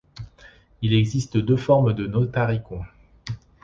Il 0.81 0.95
existe 0.95 1.37
deux 1.37 1.57
formes 1.57 1.93
de 1.93 2.07
Notarikon. 2.07 2.81